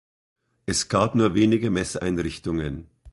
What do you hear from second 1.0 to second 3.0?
nur wenige Messeinrichtungen.